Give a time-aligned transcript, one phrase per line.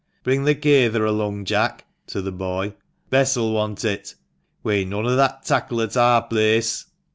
[0.23, 2.73] "Bring the kaytherf alung, Jack," (to the boy)
[3.11, 4.15] "Bess'll want it.
[4.63, 6.85] We'n noan o' that tackle at ar place.